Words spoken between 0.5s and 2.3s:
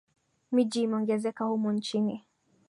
Miji imeongezeka humu nchini